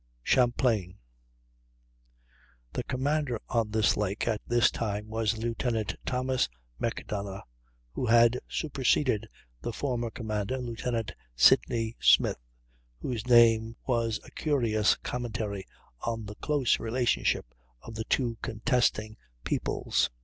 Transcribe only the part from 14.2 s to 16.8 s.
a curious commentary on the close